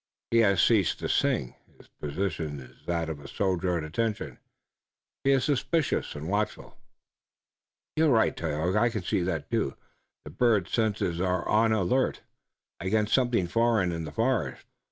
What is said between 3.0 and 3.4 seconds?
of a